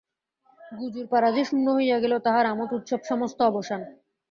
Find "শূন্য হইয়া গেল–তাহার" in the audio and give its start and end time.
1.45-2.45